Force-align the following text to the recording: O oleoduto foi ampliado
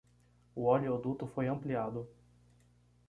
O 0.55 0.63
oleoduto 0.65 1.27
foi 1.27 1.47
ampliado 1.47 2.09